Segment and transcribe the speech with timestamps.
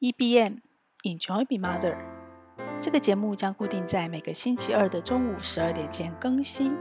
[0.00, 0.62] EBM
[1.02, 1.94] Enjoy Be Mother，
[2.80, 6.74] 这个节目将固定在每个星期二的中午十二点前更新，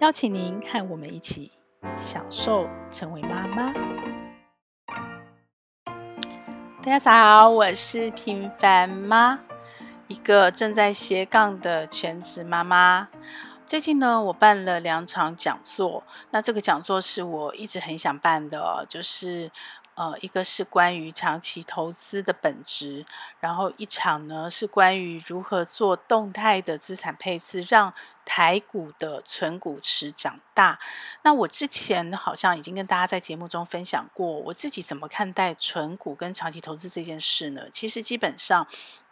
[0.00, 1.52] 邀请您和我们一起
[1.96, 3.72] 享受成为妈妈。
[6.82, 9.38] 大家好，我是平凡妈，
[10.08, 13.08] 一个正在斜杠的全职妈妈。
[13.68, 16.02] 最近呢，我办了两场讲座，
[16.32, 19.52] 那这个讲座是我一直很想办的，就是。
[19.94, 23.06] 呃，一个是关于长期投资的本质，
[23.40, 27.94] 然后一场呢是关于如何做动态的资产配置，让
[28.24, 30.78] 台股的存股池长大。
[31.22, 37.68] 那我之前好像已经跟大家在节目中分享过，我自己怎么看待存股跟长期投资这件事呢？
[37.72, 38.66] 其实基本上。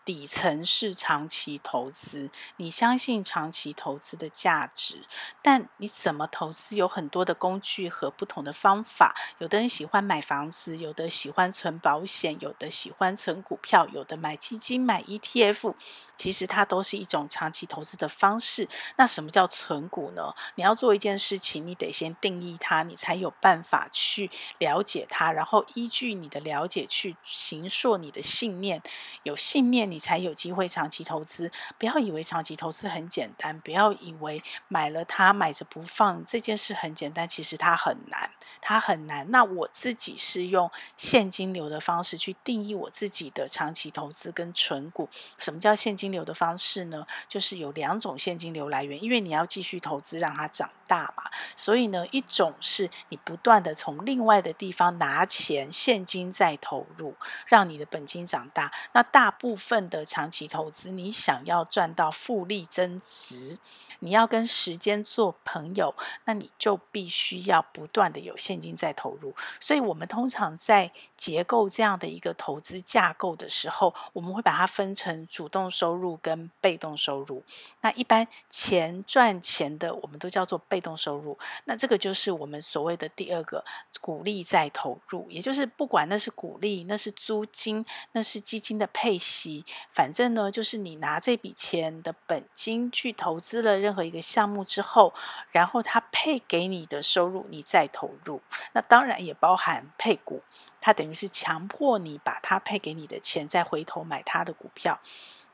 [0.05, 5.03] 底层是长期投资，你相信长期投资的价值，
[5.43, 9.15] 但你怎么投资有很多的工具和不同的方法。
[9.39, 15.75] 有的人喜欢买房子，有的喜欢存保险，有的喜欢存股票，有的买基金、买 ETF。
[16.17, 18.69] 其实它都是一种长期投资的方式。
[18.97, 20.35] 那什么叫存股呢？
[20.57, 28.83] 你要做一件事情，你得先定义它，你才有办法去了解它，然后依据你的了解去形塑你的信念。
[29.23, 29.92] 有信念。
[29.93, 31.53] 你才有机会长期投资。
[31.79, 39.31] 不要以为长期投资很简单，不要以为买了它买着不放这件事很简单，其实它很难，它很难。
[39.31, 45.09] 那我自己是用现金流的方式去定义我自己的长期投资跟存股。
[45.39, 47.07] 什么叫现金流的方式呢？
[47.29, 51.23] 就是有两种现金流来源，因为你要继续投资让它涨大嘛。
[51.57, 57.15] 所以呢，一种是你不断的从另外的地方拿钱现金再投入，
[57.47, 58.73] 让你的本金长大。
[58.93, 59.83] 那大部分。
[59.93, 63.59] 的长期投资，你想要赚到复利增值，
[63.99, 69.35] 你要跟时间做朋友，那你就必须要不断的有现金在投入。
[69.61, 77.43] 所以，我们通常在结构这样的一个投资架构的时候，我们会把它分成主动收入跟被动收入。
[77.83, 81.39] 那一般钱赚钱的，我们都叫做被动收入。
[81.65, 83.65] 那这个就是我们所谓的第二个
[84.01, 89.65] 鼓励再投入，也就是不管那是股利，那是租金，那是基金的配息。
[89.95, 95.15] 反正呢，就是你拿这笔钱的本金去投资了任何一个项目之后，
[95.53, 98.43] 然后他配给你的收入，你再投入。
[98.73, 100.43] 那当然也包含配股，
[100.81, 105.01] 它等于是强迫你把它配给你的钱再回头买它的股票。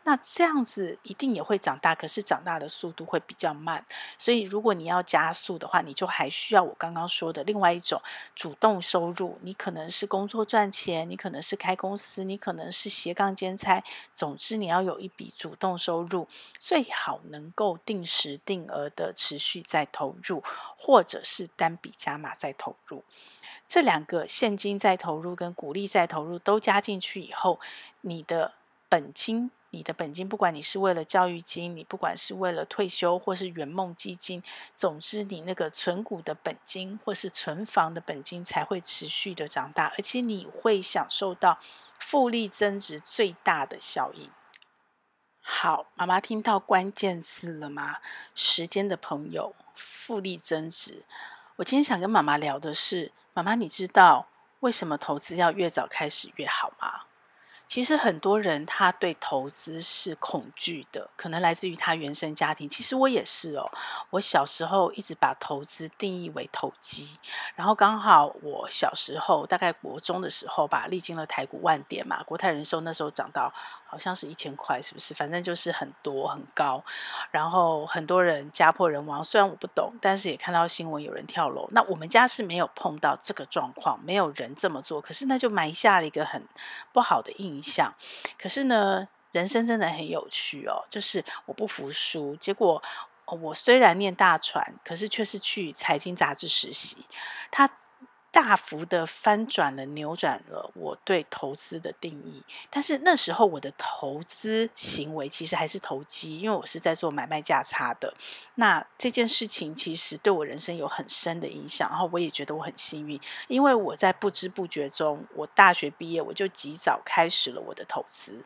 [0.09, 3.85] 那这样子一定也会长大，可是长大的速度会比较慢。
[4.17, 8.01] 所以如果你要加速的话，你就还需要我刚刚说的另外一种
[8.35, 9.39] 主动收入。
[9.43, 13.85] 你可能是工作赚钱，你可能是开公司，你可能是斜杠兼差。
[14.15, 16.27] 总之，你要有一笔主动收入，
[16.59, 20.43] 最好能够定时定额的持续再投入，
[20.79, 23.05] 或者是单笔加码再投入。
[23.69, 27.61] 这两个现金再投入跟股利再投入都加进去以后，
[28.01, 28.55] 你的
[28.89, 29.51] 本金。
[29.71, 34.43] 你的本金，不管你是为了教育金，你不管是为了退休或是圆梦基金，
[34.75, 41.59] 总之你那个存股的本金或是存房的本金才会持续的长大，而且你会享受到
[41.99, 44.31] 复利增值最大的效应。
[45.41, 47.99] 好，妈妈听到关键字了吗？
[48.35, 51.05] 时间的朋友，复利增值。
[51.57, 54.29] 我今天想跟妈妈聊的是，妈妈，你知道
[54.61, 57.08] 为什么投资要越早开始越好吗？
[57.69, 62.67] 其实很多人他对投资是恐惧的，可能来自于他原生家庭。
[62.67, 63.71] 其实我也是哦，
[64.09, 67.19] 我小时候一直把投资定义为投机，
[67.55, 73.53] 然后刚好我小时候大概国中的时候吧，历经了台股万点嘛，国泰人寿那时候涨到
[73.87, 75.13] 好像是一千块，是不是？
[75.13, 76.83] 反正就是很多很高，
[77.31, 79.23] 然后很多人家破人亡。
[79.23, 81.69] 虽然我不懂，但是也看到新闻有人跳楼。
[81.73, 86.43] 那我们家是没有碰到这个状况，没有人这么做，可是那就埋下了一个很
[86.95, 87.93] 不好的印象。
[87.93, 87.95] 想，
[88.39, 90.85] 可是呢，人生真的很有趣哦。
[90.89, 92.83] 就是我不服输，结果
[93.27, 97.07] 我虽然念大传，可是却是去财经杂志实习。
[97.51, 97.71] 他。
[98.31, 102.43] 大幅的翻转了、扭转了我对投资的定义。
[102.71, 108.15] 但是那时候我的投资行为其实还是投机，因为我是在做买卖价差的。
[108.57, 111.89] 那这件事情其实对我人生有很深的影响。
[111.89, 118.45] 然后我也觉得我很幸运，因为我在不知不觉中，我大学毕业我就及早开始了我的投资。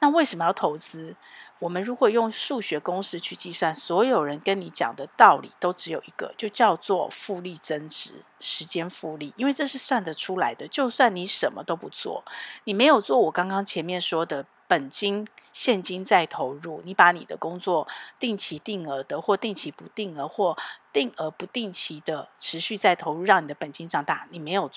[0.00, 1.16] 那为什么要投资？
[1.60, 10.68] 我们如果用数学公式去计算，所有人跟你讲的道理都只有一个，就叫做复利增值，时间复利，因为这是算得出来的。
[10.68, 12.22] 就算你什么都不做，
[12.62, 17.88] 你没有做我刚刚前面说的本金现金再投入，你把你的工作
[18.20, 20.56] 定期定额的或定期不定额或
[20.92, 24.28] 定额不定期的持续再投入，让你的本金长大。
[24.30, 24.70] 你没有，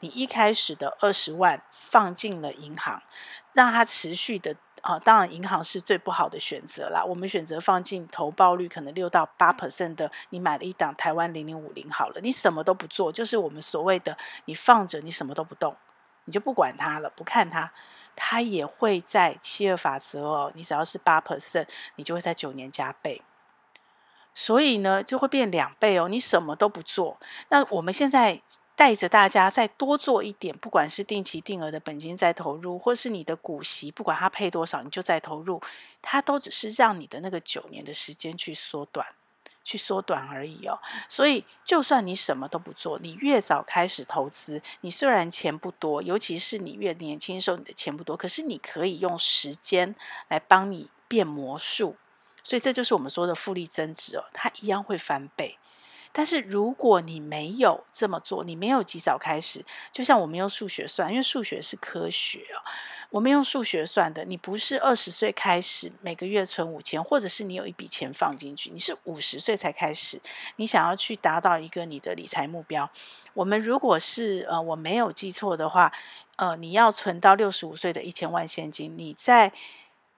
[0.00, 3.00] 你一开始的二十万放进了银行，
[3.52, 7.02] 让它持续的啊，当然银行是最不好的选择啦。
[7.02, 14.14] 我们选择放进投报率可能六到八 percent 的，你买了一档台湾零零五零好了，你什么都不做，就是我们所谓的
[14.44, 15.74] 你放着，你什么都不动，
[16.26, 17.72] 你就不管它了，不看它，
[18.14, 21.66] 它也会在七二法则哦，你只要是八 percent，
[21.96, 23.22] 你就会在九年加倍。
[24.34, 26.08] 所以呢，就会变两倍哦。
[26.08, 28.40] 你什么都不做，那我们现在
[28.76, 35.62] 带着大家再多做一点，不管是定期定额的本金再投入，或是你的股息，不管它配多少，你就再投入，
[36.02, 39.06] 它都只是让你的那个九年的时间去缩短，
[39.62, 40.80] 去缩短而已哦。
[41.08, 49.94] 所以，就算你什么都不做，你越早开始投资，你虽然钱不多，尤其是你越年轻的时候，你的钱不多，可是你可以用时间
[50.26, 51.94] 来帮你变魔术。
[52.44, 55.58] 所以这就是我们说的复利增值哦，它一样会翻倍。
[56.16, 62.62] 但是如果你没有这么做，你没有及早开始，就像我们用数学算，因为数学是科学哦，
[63.10, 64.24] 我们用数学算的。
[64.24, 70.20] 你不是二十岁开始每个月存五千，或者是你有一笔钱放进去，你是五十岁才开始，
[70.54, 72.88] 你想要去达到一个你的理财目标。
[73.32, 75.90] 我们如果是呃我没有记错的话，
[76.36, 79.52] 呃你要存到六十五岁的一千万现金，你在。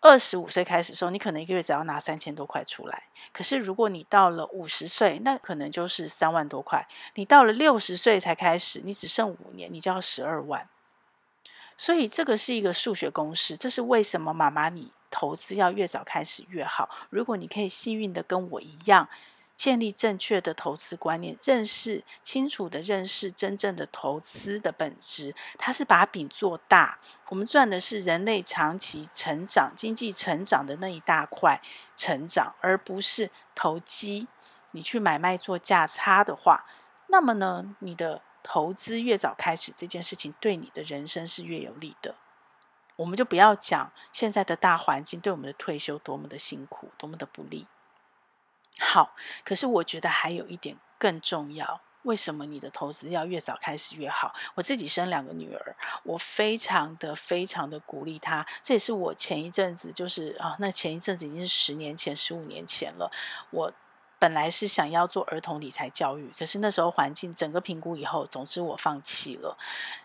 [0.07, 3.03] 二十五岁开始的时候，你可能一个月只要拿三千多块出来。
[3.33, 6.87] 可是如果你到了五十岁，那可能就是三万多块。
[7.15, 10.69] 你到了六十岁才开始，你只剩五年，你就要十二万。
[11.77, 16.89] 所以这个是一个数学公式，这是为什么妈妈你投资要越早开始越好。
[17.11, 19.09] 如果你可以幸运的跟我一样。
[19.57, 26.99] 建立正确的投资观念，认识清楚的认识真正的投资的本质，它是把饼做大。
[27.29, 31.63] 我们赚的是人类长期成长、经济成长的那一大块
[31.97, 34.29] 成长，而不是投机。
[34.73, 36.67] 你去买卖做价差的话，
[37.07, 42.15] 那么呢，你的投资越早开始，这件事情对你的人生是越有利的。
[42.97, 47.67] 我们就不要讲现在的大环境对我们的退休多么的辛苦，多么的不利。
[48.79, 49.15] 好，
[49.45, 51.81] 可是我觉得还有一点更重要。
[52.03, 54.33] 为什么你的投资要越早开始越好？
[54.55, 55.75] 我自己生两个女儿，
[56.05, 58.47] 我非常的非常的鼓励她。
[58.63, 63.11] 这也是我前一阵子就是啊，那前一阵子已经是十年前、十五年前了。
[63.51, 63.73] 我
[64.21, 69.59] 本来是想要做儿童理财教育，可是那时候环境整个评估以后，总之我放弃了。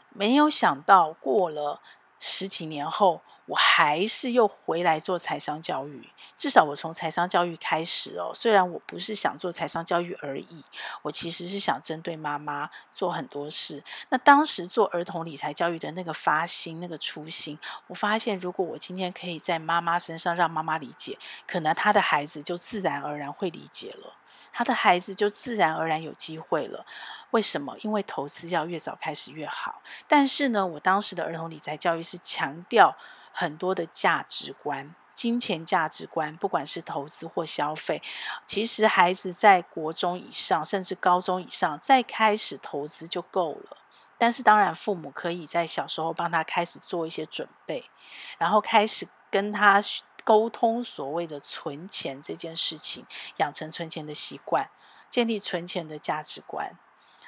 [0.10, 1.82] 没有想到过了
[2.20, 3.22] 十几年后。
[3.52, 6.08] 我还是又回来做财商教育，
[6.38, 8.32] 至少我从财商教育开始哦。
[8.34, 10.64] 虽然我不是想做财商教育而已，
[11.02, 13.84] 我其实是想针对妈妈做很多事。
[14.08, 24.14] 那当时做儿童理财教育的那个发心、那个初心，我发现如果我今天可以在妈妈身上让妈妈理解，可能她的孩子就自然而然会理解了。
[24.54, 26.86] 他的孩子就自然而然有机会了。
[27.32, 27.78] 为什么？
[27.84, 29.82] 因为投资要越早开始越好。
[30.10, 32.98] 但是呢，我当时的儿童理财教育是强调
[33.32, 38.02] 很多的价值观、金钱价值观，不管是投资或消费。
[38.46, 43.78] 其实孩子在国中以上，甚至高中以上，再开始投资就够了。
[44.18, 47.90] 但是当然，父母可以在小时候帮他开始做一些准备，
[48.38, 49.82] 然后开始跟他。
[50.24, 53.08] 沟通所谓的存钱这件事情，
[53.38, 54.70] 养成存钱的习惯，
[55.10, 56.78] 建立存钱的价值观。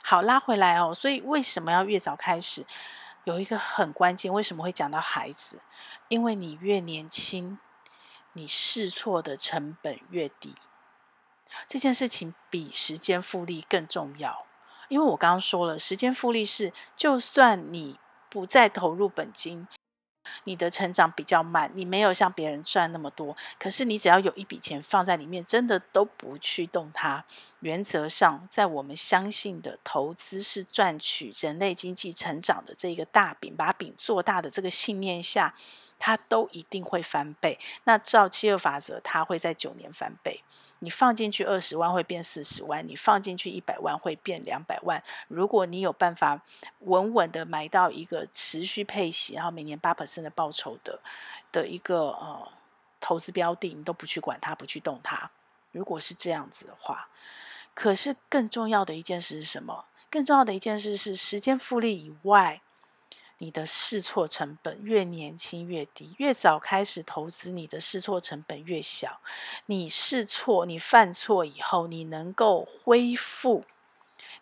[0.04, 0.94] 好，拉回来哦。
[0.94, 2.68] 所以为什么要越早开始？
[3.24, 5.62] 有一个很关键，为什么会讲到孩子？
[6.10, 7.58] 因为你越年轻，
[8.34, 10.56] 你试错的成本越低。
[11.68, 14.46] 这件事情比时间复利更重要。
[14.89, 18.00] 因为我刚刚说了，时间复利是，就算你
[18.30, 19.68] 不再投入本金。
[20.46, 27.24] 你的成长比较慢，你没有像别人赚那么多，可是你只要有一笔钱放在里面，真的都不去动它。
[27.60, 35.56] 原则上，在我们相信的投资是赚取人类经济成长的这个大饼，把饼做大的这个信念下，
[35.98, 37.58] 它都一定会翻倍。
[37.86, 40.44] 那照七二法则，它会在九年翻倍。
[40.84, 45.02] 你放进去二十万会变四十万，你放进去一百万会变两百万。
[45.30, 46.42] 如果你有办法
[46.80, 51.00] 稳稳的买到一个持续配息，然后每年八百分的报酬的
[51.54, 52.52] 的一个呃
[53.00, 55.32] 投资标的，你都不去管它，不去动它。
[55.72, 57.08] 如果是这样子的话，
[57.74, 59.86] 可是更重要的一件事是什么？
[60.10, 62.62] 更重要的一件事是时间复利以外。
[63.40, 69.20] 你的试错成本越年轻越低，越早开始投资，你的试错成本越小。
[69.66, 73.66] 你试错，你犯错以后，你能够恢复，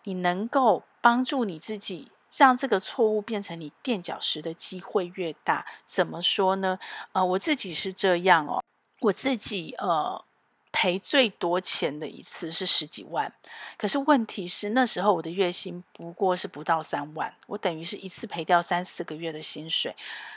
[0.04, 5.66] 你能够帮助你自己，让这个错误变成你垫脚石的机会越大。
[5.84, 6.78] 怎么说呢？
[7.12, 8.62] 呃，我自己是这样哦，
[9.00, 10.24] 我自己呃。
[10.72, 13.32] 赔最多钱的一次是十几万，
[13.76, 19.94] 可是问题是那时候我的月薪不过是不到三万，我等于是一次赔掉三四个月的薪水。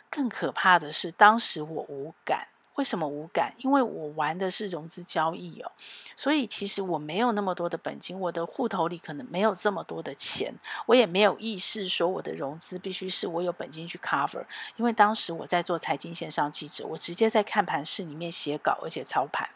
[0.09, 2.49] 更可怕的是，当时我无感。
[2.75, 3.53] 为什么无感？
[3.59, 5.71] 因为我玩的是融资交易哦，
[6.17, 10.53] 所以其实我没有那么多的本金，我的户头里可能没有这么多的钱，
[10.85, 14.45] 我也没有意识说我的融资必须是我有本金去 cover。
[14.75, 19.49] 因为当时我在做财经线上记者，我直接在看盘室里面写稿，而且操盘。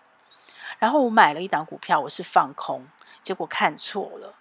[0.80, 2.88] 然后我买了一档股票，我是放空，
[3.22, 4.34] 结果看错了。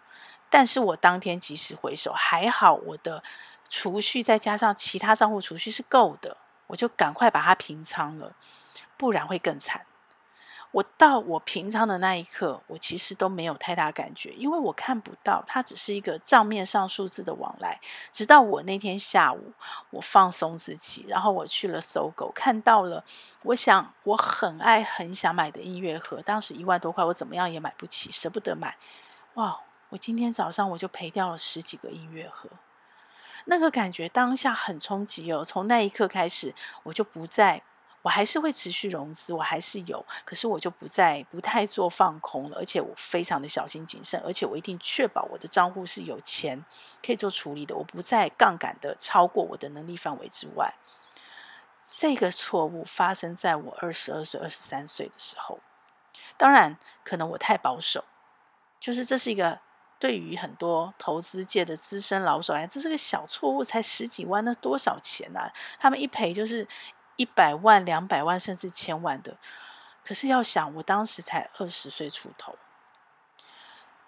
[0.48, 3.22] 但是我当天及时回手，还好我的
[3.68, 8.32] 储蓄再加上其他账户储蓄是够的，我就赶快把它平仓了。
[8.96, 9.84] 不然会更惨。
[10.70, 17.80] 我到我平仓的那一刻，我其实都没有太大感觉，因为我看不到，它只是一个账面上数字的往来。
[18.10, 19.52] 直到我那天下午，
[19.90, 23.04] 我放松自己，然后我去了搜狗，看到了，
[23.42, 28.76] 我想我很爱很想买的音乐盒，当时一万多块，我怎么样也买不起，舍不得买。
[29.34, 29.60] 哇！
[29.90, 32.50] 我今天早上我就赔掉了十几个音乐盒，
[33.46, 35.42] 那个感觉当下很冲击哦。
[35.46, 37.62] 从那一刻开始，我就不再。
[38.08, 46.64] 我还是会持续融资，我还是有，可是我就不再不太做放空了，而且我非常的小心谨慎，而且我一定确保我的账户是有钱
[47.04, 50.72] 可以做处理的，我不再杠杆的超过我的能力范围之外。
[51.98, 55.60] 这个错误发生在我二十二岁、二十三岁的时候，
[56.38, 58.04] 当然可能我太保守，
[58.80, 59.58] 就是这是一个
[59.98, 65.52] 对于很多投资界的资深老手来，这是个小错误，才十几万，那多少钱啊？
[65.78, 66.66] 他们一赔就是。
[67.18, 69.36] 一百万、两百万，甚至千万的，
[70.04, 72.54] 可是要想，我当时才二十岁出头，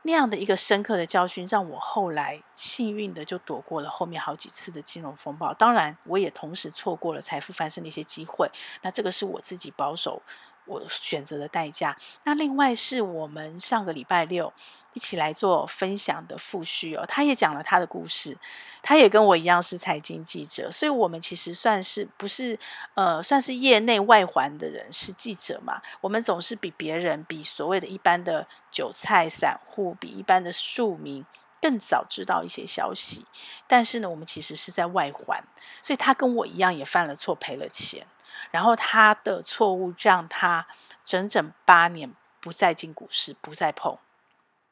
[0.03, 5.53] 那样的一个深刻的教训，让我后来幸运的就躲过了后面好几次的金融风暴。
[5.53, 8.49] 当然，我也同时错过了财富翻身的一些机会。
[8.83, 10.23] 那这个是我自己保守。
[10.67, 11.97] 我选择的代价。
[12.25, 14.53] 那另外是我们上个礼拜六
[14.93, 18.37] 一起来做分享的富旭哦，他也讲了他的故事，
[18.83, 22.59] 他也跟我一样是财经记者，所以我们其实算是不是
[22.95, 25.81] 呃算是业内外环的人，是记者嘛？
[26.01, 31.25] 我们总是比别人，比所谓的一般的韭菜散户，比一般的庶民
[31.61, 33.25] 更早知道一些消息。
[33.67, 35.43] 但是呢，我们其实是在外环，
[35.83, 38.07] 所以他跟我一样也犯了错，赔了钱。
[38.51, 40.67] 然后他的错误让他
[41.05, 43.97] 整整八年不再进股市，不再碰。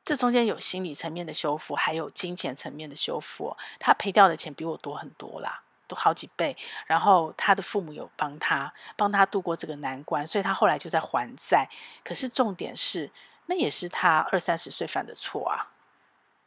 [0.05, 3.57] 这中间有心理层面的修复，还有金钱层面的修复。
[3.79, 6.57] 他赔掉的钱比我多很多啦，都好几倍。
[6.87, 11.69] 然后他的父母有帮他，帮他度过这个难关，所以他后来就在还债。
[12.03, 13.13] 可是重点是，
[13.47, 15.69] 那也是他二三十岁犯的错啊，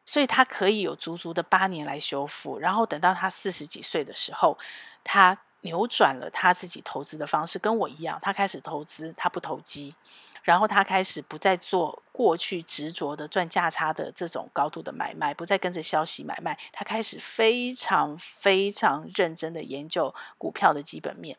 [0.07, 2.57] 所以他可以有足足的八年来修复。
[2.57, 4.57] 然后等到他四十几岁的时候，
[5.03, 5.37] 他。
[5.61, 9.95] 扭转了他自己投资的方式，跟我一样，他开始投资，他不投机，
[10.43, 21.37] 然后他开始不再做过去执着的赚价差的这种高度的买卖，不再跟着消息买卖，他开始非常非常认真的研究股票的基本面，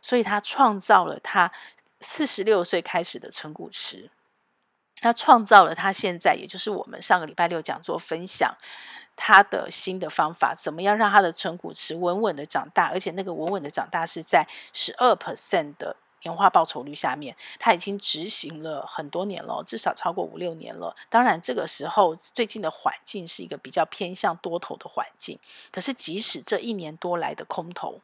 [0.00, 1.52] 所以他创造了他
[2.00, 4.10] 四十六岁开始的存股池，
[5.00, 8.56] 他创造了他现在，也就是我们上个礼拜六讲座分享。
[9.16, 12.88] 他的新的方法，怎么样让他的存股池稳稳的长大？
[12.88, 20.96] 而且那个稳稳的长大是在十二 percent 的年化报酬率下面，他已经执行了很多年了，至少超过五六年了。
[21.10, 25.38] 当然，这个时候最近的环境是一个比较偏向多头的环境。
[25.70, 28.00] 可是，即使这一年多来的空头，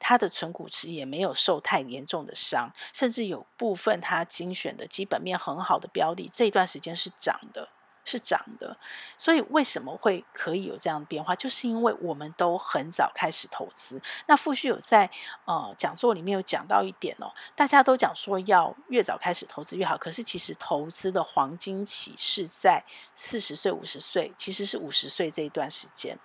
[0.00, 7.68] 他的存股池也没有受太严重的伤，甚至有部分他精选的基本面很好的标的，这一段时间是涨的。
[8.08, 8.74] 是涨的，
[9.18, 11.36] 所以为什么会可以有这样的变化？
[11.36, 14.00] 就是因为我们都很早开始投资。
[14.26, 15.10] 那富旭有在
[15.44, 22.82] 呃讲座里面有讲到一点哦，大家都讲说要越早开始投资越好，可是其实投资的黄金期是在
[23.14, 26.18] 四十岁、五十岁，其实是五十岁这一段时间，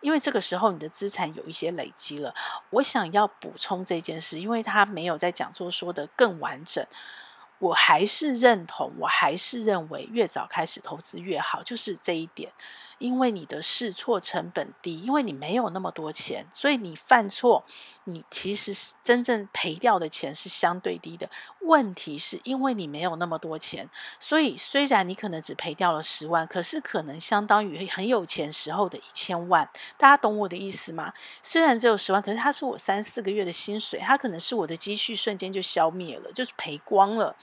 [0.00, 2.32] 因为这个时候你的资产有一些累积了。
[2.70, 6.86] 我想要补充这件事，因为他没有在讲座说的更完整。
[7.58, 12.52] 我还是认同，我还是认为越早开始投资越好，就是这一点。
[12.98, 17.64] 因为你的试错成本低，因为你没有那么多钱，所以你犯错，
[18.04, 21.28] 你其实是真正赔掉的钱是相对低的。
[21.60, 29.68] 问题是因为你没有那么多钱，所以虽然你可能只赔掉了十万，可是可能相当于很有钱时候的一千万。
[29.96, 31.12] 大家懂我的意思吗？
[31.42, 37.36] 虽然只有十万，可是它是我三四个月的薪水，它可能是我的积蓄瞬间就消灭了，就是赔光了。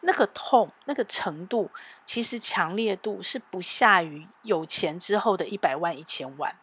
[0.00, 1.70] 那个痛，那个程度，
[2.04, 6.56] 其实强烈度是不下于有钱之后的一百万、一千万。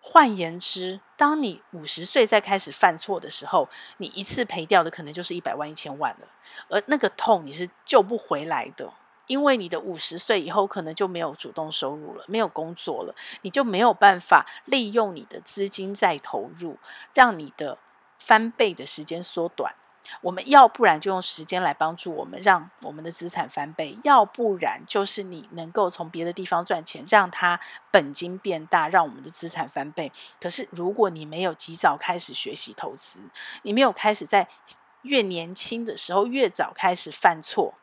[0.00, 6.28] 换言之，当你五十岁再开始犯错的时候，你一次赔掉的可能就是一百万、一千万了，
[6.70, 8.90] 而那个痛你是救不回来的，
[9.26, 16.78] 因为你的五十岁以后可能就没有主动收入了，没有工作了，你就没有办法利用你的资金再投入，
[17.12, 17.76] 让你的
[18.18, 19.74] 翻倍的时间缩短。
[20.20, 27.60] 我们要不然就用时间来帮助我们，让我们的资产翻倍；要不然就是你能够从别的地方赚钱，让它
[27.90, 30.12] 本金变大，让我们的资产翻倍。
[30.40, 33.20] 可是如果你没有及早开始学习投资，
[33.62, 34.48] 你没有开始在
[35.02, 37.74] 越年轻的时候越早开始犯错，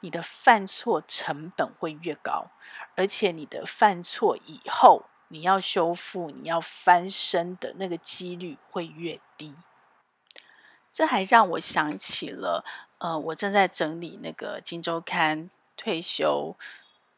[0.00, 2.46] 你的犯错成本会越高，
[2.96, 9.54] 而且你的犯错以后你要修复、你要翻身的那个几率会越低。
[10.92, 12.64] 这还让我想起了，
[12.98, 15.44] 呃，我正在整理那个《金周刊》
[15.76, 16.56] 退休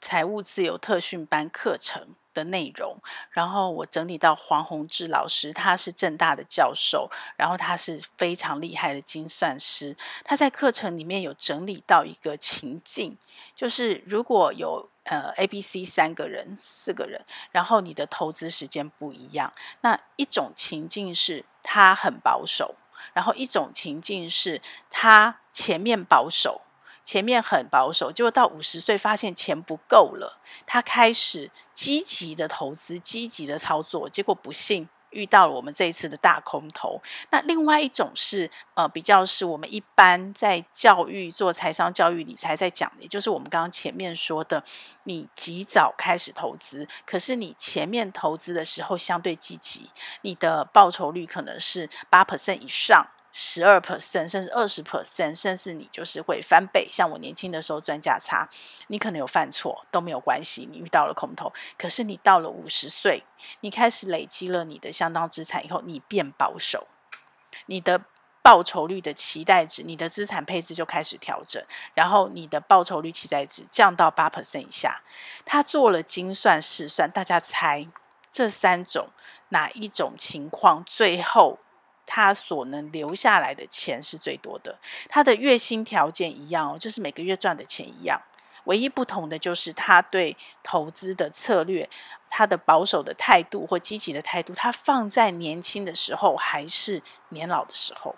[0.01, 2.99] 财务自由特训班课程的内容，
[3.31, 13.17] 然后我整理到黄宏志老师，他是正大的教授，然后他是非常厉害的精算师，他在课程里面有整理到一个情境，
[13.55, 22.75] 就是如果有呃 A、B、C 三个人、四个人，然后你的投资时间不一样，那一种情境是他很保守。
[23.13, 26.63] 然后一种情境是，他前面保守，
[27.05, 34.89] 前面很保守，结果到五十岁发现钱不够了，他开始积极的投资，积极的操作，结果不幸。
[35.13, 37.01] 遇到了我们这一次的大空头，
[37.31, 44.63] 那另外一种是呃比较是我们一般在教育做财商教育理财在讲的，也就是我们刚刚前面说的，
[45.05, 49.91] 你及早开始投资，可是你前面投资的时候相对积极，
[50.23, 53.07] 你的报酬率可能是八 percent 以上。
[53.33, 56.87] 十二 percent，甚至二十 percent，甚至你就是会翻倍。
[56.91, 58.47] 像我年轻的时候赚价差，
[58.89, 61.51] 你可能有犯错都没有关系，你遇到了空头。
[61.79, 63.25] 可是你到了五十岁，
[63.61, 66.87] 你开始累积了你的相当资产以后，你变保守，
[67.65, 68.03] 你的
[68.43, 75.01] 报酬率的期待值，你的资产配置就开始调整，然后你的报酬率期待值降到八 percent 以下。
[75.47, 77.89] 他做了精算试算，大家猜
[78.31, 79.09] 这三种
[79.49, 81.59] 哪一种情况最后？
[82.07, 84.79] 他所能留下来的钱是最多的，
[85.09, 88.21] 他的月薪条件一样哦，就是每个月赚的钱一样，
[88.65, 91.89] 唯一不同的就是他对投资的策略，
[92.29, 98.17] 他的保守的态度或积极的态度，他放在年轻的时候还是年老的时候？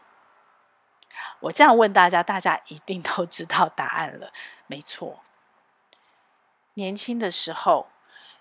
[1.40, 4.33] 我这样问大家，大家一定都知道答案了，
[4.66, 5.23] 没错，
[6.75, 7.87] 年轻的时候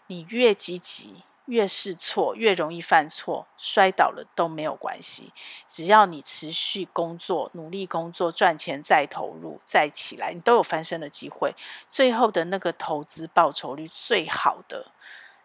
[0.08, 1.24] 你越积极。
[1.46, 5.34] 越是错，越容易犯错，摔倒了都没有关系。
[5.68, 11.54] 只要你持续工作，努力工作，赚钱再投入，再起来，你都有翻身的机会。
[11.90, 14.92] 最后的那个投资报酬率最好的，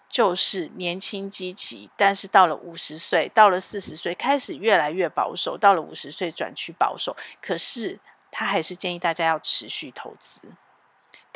[0.09, 7.17] 就是年轻积极，但是到了五十岁，到了四十岁，开始越来越保守，到了五十岁转趋保守。
[7.43, 7.99] 可是
[8.31, 10.43] 他还是建议大家要持续投资。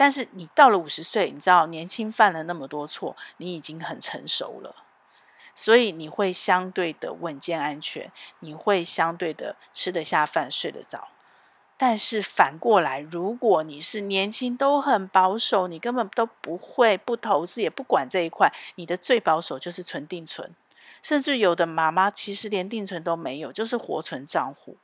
[0.02, 4.74] 但是你到了五十岁，你知道年轻犯了那么多错，你已经很成熟了，
[5.54, 8.10] 所以你会相对的稳健安全，
[8.40, 11.06] 你会相对的吃得下饭、睡得着。
[11.76, 20.52] 但是反过来，如果你是年轻都很保守，你根本都不会不投资，也不管这一块，你的最保守就是存定存，
[21.04, 24.76] 甚至有的妈妈其实连定存都没有，就是活存账户，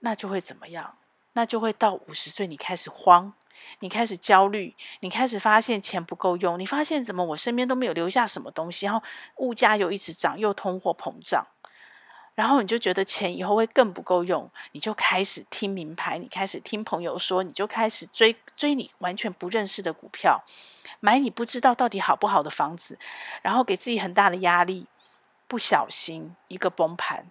[0.00, 0.96] 那就会怎么样？
[1.32, 3.32] 那就会到五十岁，你开始慌。
[3.80, 9.02] 你开始焦虑，你开始发现钱不够用，你发现怎么我身边都没有留下什么东西，然后
[9.38, 11.44] 物价又一直涨，又通货膨胀，
[12.36, 20.44] 然后你就觉得钱以后会更不够用，你就开始听名牌，你开始听朋友说，你就开始追追你完全不认识的股票，
[21.00, 22.96] 买你不知道到底好不好的房子，
[23.42, 24.86] 然后给自己很大的压力，
[25.48, 27.26] 不小心一个崩盘。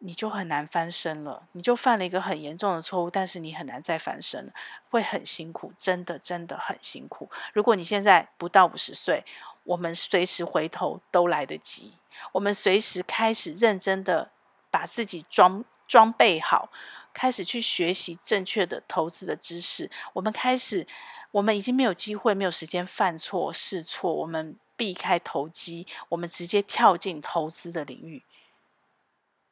[0.00, 4.52] 你就很难翻身了，你就犯了一个很严重的错误，但是你很难再翻身了，
[4.90, 7.28] 会很辛苦，真的真的很辛苦。
[7.52, 9.24] 如果你现在不到五十岁，
[9.64, 11.94] 我们随时回头都来得及，
[12.32, 14.30] 我们随时开始认真的
[14.70, 16.70] 把自己装装备好，
[17.12, 19.90] 开始去学习正确的投资的知识。
[20.12, 20.86] 我们开始，
[21.32, 28.22] 我们已经没有机会，没有时间犯错试错，我们避开投机，我们直接跳进投资的领域。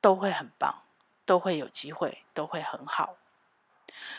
[0.06, 0.82] 都会很棒，
[1.24, 3.16] 都会有机会，都会很好。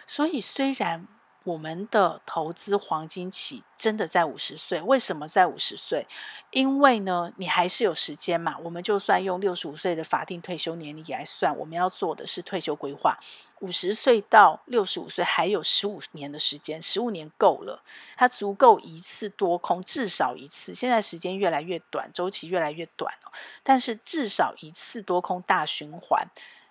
[0.06, 1.08] 所以，虽然
[1.48, 4.82] 我们的投资黄金期真的在五十岁。
[4.82, 6.06] 为什么在五十岁？
[6.52, 8.58] 因为呢，你还是有时间嘛。
[8.62, 13.18] 我们就算用六十五岁的法定退休年龄来算，我们要做的是退休规划。
[13.62, 17.82] 五十岁到六十五岁还有十五年的时间，十五年够了，
[18.18, 20.76] 它足够一次多空，至少一次。
[20.76, 23.32] 现在时间越来越短，周期越来越短哦，
[23.64, 26.28] 但是至少一次多空大循环，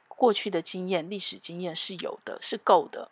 [0.06, 3.10] 过去的经验、历史经验是有的，是够的。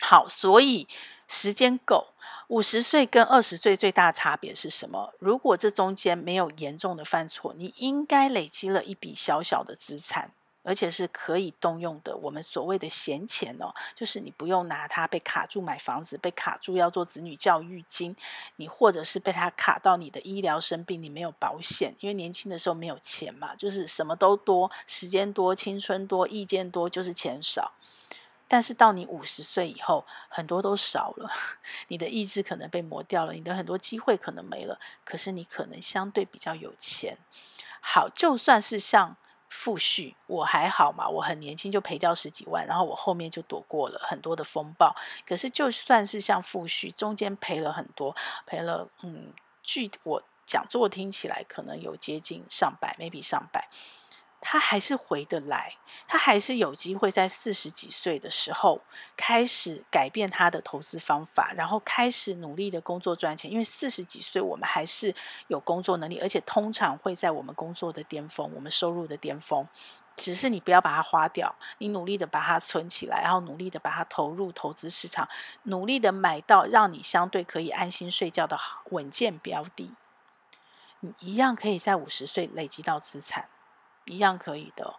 [0.00, 0.88] 好，所以
[1.28, 2.08] 时间够。
[2.48, 5.14] 五十岁跟二十岁最大差别是什么？
[5.20, 10.32] 如果这中间没有严重的犯错，你应该累积了一笔小小的资产，
[10.64, 12.16] 而且是可以动用的。
[12.16, 18.16] 我们所谓的闲钱哦，就是你不用拿它被卡住买房子，被卡住要做子女教育金，
[18.56, 27.70] 你或者是被它卡到你的医疗生病，你没有保险，因为年轻的时候没有钱嘛，就是什么都多，时间多，青春多，意见多，就是钱少。
[28.52, 31.30] 但是到你五十岁以后，很多都少了，
[31.86, 34.80] 你的意志可能被磨掉了，你的很多机会可能没了。
[35.04, 37.16] 可是你可能相对比较有钱。
[37.80, 39.16] 好，就算是像
[39.48, 44.96] 富旭，我还好嘛，我很年轻就赔掉十几万，然后我后面就躲过了很多的风暴。
[45.24, 49.32] 可是就算是像富旭，中间赔了很多，赔了，嗯，
[49.62, 53.68] 据我讲座听起来可能有接近上百，maybe 上百。
[54.40, 55.76] 他还是回得来，
[56.08, 58.80] 他还是有机会在四十几岁的时候
[59.16, 63.50] 开始改变他的投资方法，然后开始努力的工作赚钱。
[63.50, 65.14] 因为四十几岁我们还是
[65.48, 69.68] 有工作能力，而且通常会在我们工作的巅峰，我们收入的巅峰。
[70.16, 75.28] 只是你不要把它花掉，你努力的把它存起来，然后努力的把它投入投资市场，
[75.62, 78.58] 努力的买到让你相对可以安心睡觉的
[78.90, 79.94] 稳健标的，
[81.00, 83.48] 你一样可以在五十岁累积到资产。
[84.04, 84.94] 一样可以的。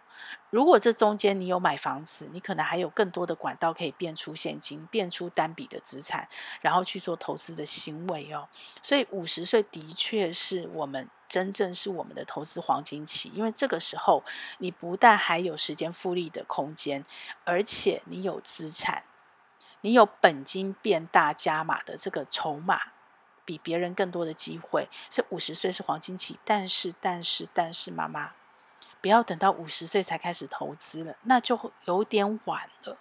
[0.50, 6.28] 如果这中间你有买房子，你可能还有更多的管道可以变出现金，变出单笔的资产，
[6.60, 8.48] 然后去做投资的行为哦。
[8.82, 14.22] 所以五十岁的确是我们真正是我们的投资黄金期，因为这个时候
[14.58, 17.04] 你不但还有时间复利的空间，
[17.44, 19.04] 而且你有资产，
[19.80, 22.92] 你有本金变大加码的这个筹码，
[23.46, 24.88] 比别人更多的机会。
[25.08, 28.32] 所以五十岁是黄金期，但是但是但是妈妈。
[29.02, 32.96] 不要等到五十岁才开始投资了，那就有点晚了。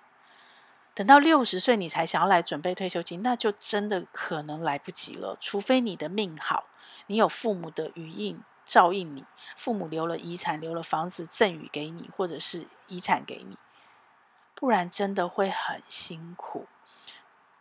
[0.94, 5.38] 等到六十岁你才想要来准备退休金，那就真的可能来不及了。
[5.40, 6.66] 除非你的命好，
[7.08, 9.24] 你有父母的余荫照应你，
[9.56, 13.58] 父母留了遗产，留了房子赠与给你，或者是遗产给你，
[14.54, 16.68] 不然真的会很辛苦。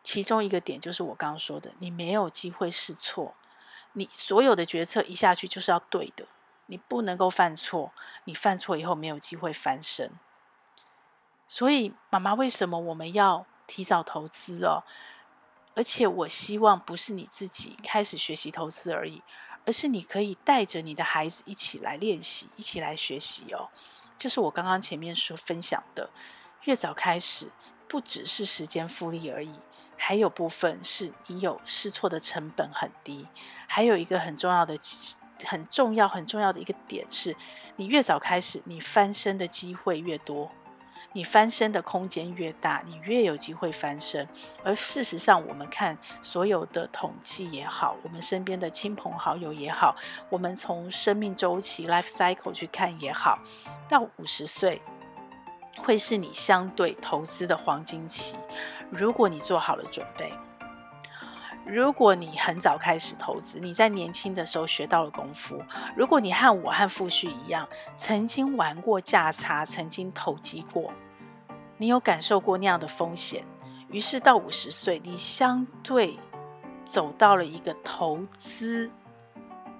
[0.03, 3.35] 其中一个点就是我刚刚说的，你没有机会试错，
[3.93, 6.27] 你所有的决策一下去就是要对的。
[6.71, 7.93] 你不能够犯错，
[8.25, 10.13] 你犯错以后没有机会翻身。
[11.49, 14.85] 所以，妈妈，为什么我们要提早投资哦？
[15.75, 19.21] 而且，我希望不是你自己开始学习投资而已，
[19.67, 23.69] 而是你可以带着你的孩子一起来练习，一起来学习哦。
[24.17, 26.11] 就是我刚刚前面说分享的，
[26.63, 27.51] 越早开始，
[27.89, 29.59] 不只是时间复利而已，
[29.97, 33.27] 还有部分是你有试错的成本很低，
[33.67, 34.79] 还有一个很重要的。
[35.45, 37.37] 很重要、很重要的一个点是，
[37.77, 40.51] 你越早开始，你翻身的机会越多，
[41.13, 44.29] 你翻身的空间越大，你越有机会翻身。
[44.63, 49.97] 而事实上，我们看所有的统计也好，我们身边的亲朋好友也好，
[50.29, 53.39] 我们从生命周期 （life cycle） 去看也好，
[53.89, 54.81] 到五十岁
[55.79, 58.37] 会是你相对投资的黄金期，
[58.91, 60.33] 如果你做好了准备。
[61.73, 65.63] 如果你很早开始投资，你在年轻的时候学到了功夫。
[65.95, 70.93] 如果你和我和富旭一样，曾经玩过价差，曾经投机过，
[71.77, 73.45] 你有感受过那样的风险，
[73.89, 76.19] 于是到五十岁，你相对
[76.85, 78.91] 走到了一个投资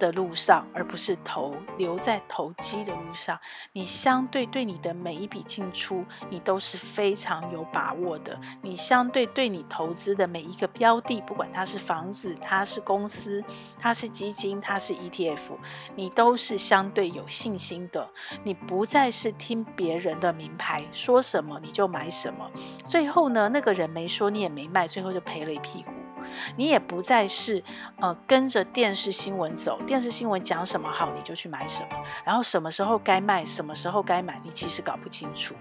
[0.01, 3.39] 的路上，而不是投留在投机的路上，
[3.71, 8.39] 你相对对你的每一笔进出，你都是非常有把握的。
[8.63, 13.43] 你相对对你投资的每一个标的，不管它是房子，它是公司，
[13.79, 15.37] 它是基金，它是 ETF，
[15.95, 18.09] 你都是相对有信心的。
[18.43, 22.49] 你不再是听别人的名牌说什么你就买什么，
[22.87, 25.91] 最后呢，那个人没说你也没卖，最后就赔了一屁股。
[26.55, 27.63] 你也不再是
[27.99, 35.55] 呃跟着电视新闻走，电视新闻讲什么好你就去买什么，然后什么时候该卖，什么时候该买，你其实搞不清楚。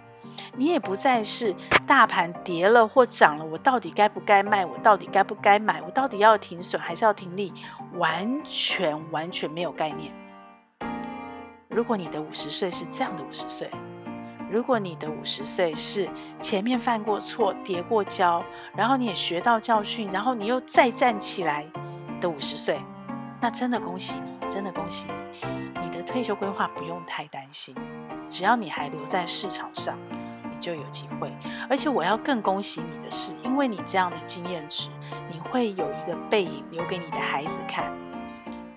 [0.56, 1.54] 你也不再是
[1.86, 7.52] 大盘跌了或涨了，我到底该不该卖，我到底该不该买，我到底要停损还是要停利，
[7.94, 10.12] 完全完全没有概念。
[11.68, 13.70] 如果你的五十岁是这样的五十岁，
[14.50, 16.08] 如果你的五十岁是
[16.40, 18.42] 前面犯过错、跌过跤，
[18.74, 21.64] 然后你也学到教训，然后你又再站起来
[22.20, 22.80] 的五十岁，
[23.40, 25.06] 那真的恭喜你，真的恭喜
[25.76, 27.72] 你，你的退休规划不用太担心，
[28.28, 29.96] 只要你还留在市场上，
[30.50, 31.32] 你就有机会。
[31.68, 34.88] 而且我要更恭喜你的是，因为你这样的经验值，
[35.32, 37.92] 你会有一个背影留给你的孩子看。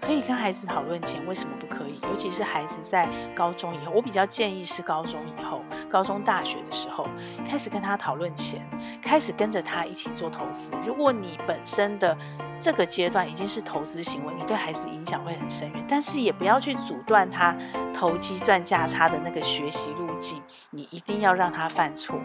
[0.05, 1.97] 可以跟孩子讨论钱，为什么不可以？
[2.03, 7.07] 尤其是孩子在高中以后，我比较建议是高中以后，高中大学的时候
[7.47, 8.61] 开始跟他讨论钱，
[9.01, 10.73] 开始跟着他一起做投资。
[10.85, 12.17] 如果你本身的
[12.59, 17.55] 这个阶段已经是投资行为，你对孩子影响会很深远，但是也不要去阻断他
[17.97, 20.41] 投机赚价差的那个学习路径。
[20.69, 22.19] 你一定要让他犯错，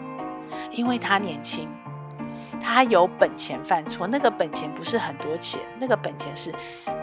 [0.71, 1.69] 因为他年轻。
[2.61, 6.53] 他有本钱犯错，那个本钱不是很多钱，那个本钱是，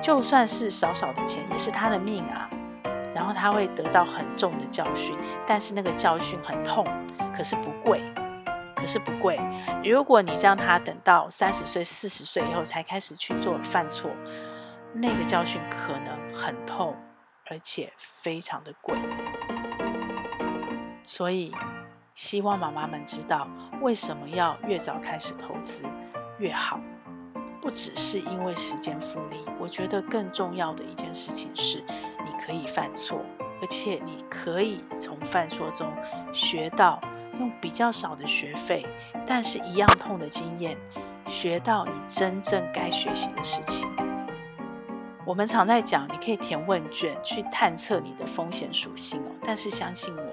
[0.01, 2.49] 就算是少少的钱，也是他的命啊。
[3.15, 5.17] 然后他会得到很重的教训，
[5.47, 6.87] 但是那个教训很痛，
[7.35, 8.03] 可是不贵，
[8.75, 9.41] 可是不贵。
[9.83, 14.11] 如果你让他等到三十岁、四十岁以后才开始去做犯错，
[14.93, 16.95] 那个教训可能很痛，
[17.49, 17.91] 而且
[18.21, 18.95] 非常的贵。
[21.05, 21.53] 所以。
[22.17, 23.47] 希望妈妈们知道，
[23.83, 25.83] 为什么要越早开始投资
[26.39, 26.81] 越好。
[27.61, 31.85] 不只是因为时间复利，我觉得更重要的一件事情是，
[32.25, 33.21] 你可以犯错，
[33.61, 35.93] 而且你可以从犯错中
[36.33, 36.99] 学到
[37.39, 38.87] 用比较少的学费，
[39.27, 40.75] 但是一样痛的经验，
[41.29, 43.87] 学到你真正该学习的事情。
[45.27, 49.31] 我们常在讲，你可以填问卷去探测你的风险属性哦。
[49.43, 50.26] 但是相信我，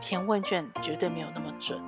[0.00, 1.80] 填问卷绝对没有那么准。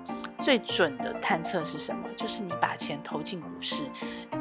[0.43, 2.09] 最准的探测是什么？
[2.17, 3.83] 就是你把钱投进股市，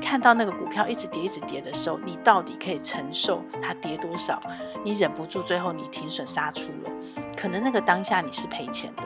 [0.02, 4.40] 看到那个股票一直跌、一直跌的时候，你到底可以承受它跌多少？
[4.82, 6.92] 你忍不住，最后你停损杀出了，
[7.36, 9.04] 可能那个当下你是赔钱的，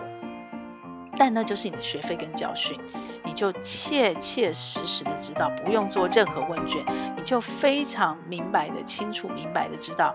[1.18, 2.80] 但那就是你的学费跟教训。
[3.26, 6.86] 你就切切实实的知道，不用做任何问卷，
[7.18, 10.14] 你就非常明白的、清楚明白的知道，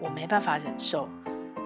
[0.00, 1.08] 我没办法忍受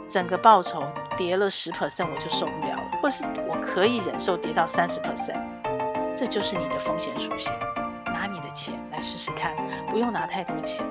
[0.09, 0.85] 整个报酬
[1.17, 5.41] 跌了十 percent 我就受不了了，或是我可以忍受跌到三十 percent，
[6.17, 7.53] 这就是你的风险属性。
[8.07, 9.53] 拿你的钱来试试看，
[9.89, 10.85] 不用拿太多钱，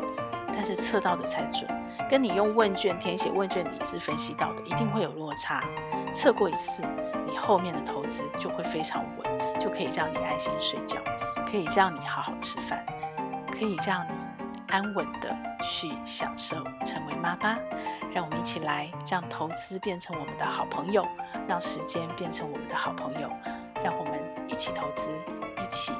[0.47, 1.65] 但是测到的才准，
[2.09, 5.63] 跟你用问卷填写问卷理智分析到的一定会有落差。
[6.13, 6.83] 测过一次，
[7.29, 9.41] 你后面的投资就会非常稳。
[9.61, 10.97] 就可以让你安心睡觉，
[11.51, 12.83] 可以让你好好吃饭，
[13.51, 14.11] 可以让你
[14.69, 17.57] 安稳的去享受成为妈妈。
[18.13, 21.05] 让我们一起来，让投资变成我们的好朋友，
[21.47, 23.29] 让时间变成我们的好朋友，
[23.83, 24.19] 让我们
[24.49, 25.09] 一起投资，
[25.57, 25.93] 一起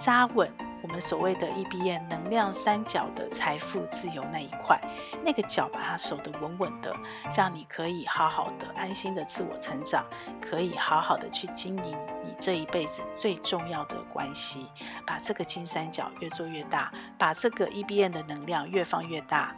[0.00, 0.50] 扎稳。
[0.82, 4.80] 我们所谓的 EBN 能量三角的财富自由那一块，
[5.24, 6.94] 那个角把它守得稳稳的，
[7.36, 10.04] 让你可以好好的、安心的自我成长，
[10.40, 14.66] 可以好好的去经营你这一辈子最重要的关系，
[15.06, 19.54] 把这个金三角越做越大，把这个 EBN 的能量越放越大，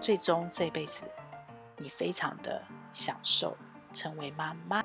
[0.00, 1.02] 最终这辈子
[1.78, 2.62] 你非常的
[2.92, 3.56] 享受
[3.92, 4.84] 成为妈妈。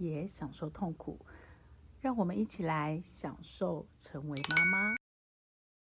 [0.00, 1.18] 也享受痛苦，
[2.00, 4.99] 让我们一起来享受成为妈妈。